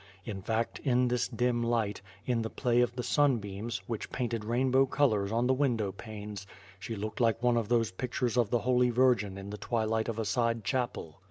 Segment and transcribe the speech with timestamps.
[0.25, 4.87] In fact, in this dim light, in the play of the sunbeams, which painted rainbow
[4.87, 6.47] colors on the window panes,
[6.79, 10.17] she looked like one of those pictures of the Holy Virgin in the twilight of
[10.17, 11.19] a side chapel.